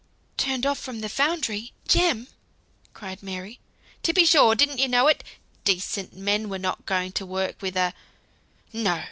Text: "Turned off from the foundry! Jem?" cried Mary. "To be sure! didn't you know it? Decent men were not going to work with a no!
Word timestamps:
"Turned 0.35 0.65
off 0.65 0.79
from 0.79 1.01
the 1.01 1.09
foundry! 1.09 1.73
Jem?" 1.87 2.27
cried 2.91 3.21
Mary. 3.21 3.59
"To 4.01 4.13
be 4.13 4.25
sure! 4.25 4.55
didn't 4.55 4.79
you 4.79 4.87
know 4.87 5.05
it? 5.05 5.23
Decent 5.63 6.15
men 6.15 6.49
were 6.49 6.57
not 6.57 6.87
going 6.87 7.11
to 7.11 7.23
work 7.27 7.61
with 7.61 7.77
a 7.77 7.93
no! 8.73 8.99